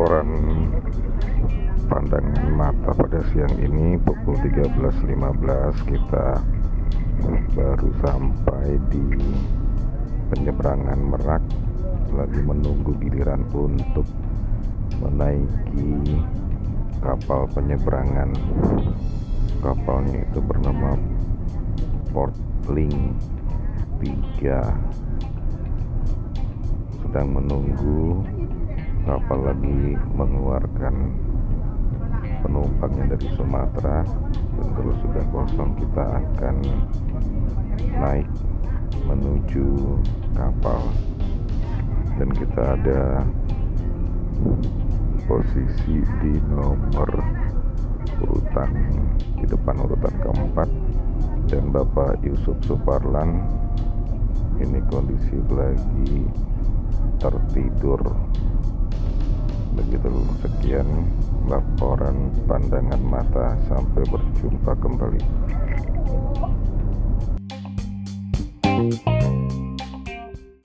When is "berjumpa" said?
64.04-64.76